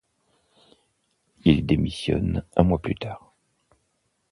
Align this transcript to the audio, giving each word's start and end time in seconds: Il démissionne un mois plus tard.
Il 1.45 1.63
démissionne 1.63 2.43
un 2.55 2.63
mois 2.63 2.81
plus 2.81 2.95
tard. 2.95 3.35